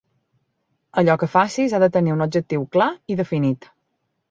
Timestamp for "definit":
3.23-3.73